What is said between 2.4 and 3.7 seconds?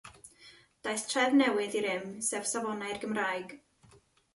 Safonau'r Gymraeg.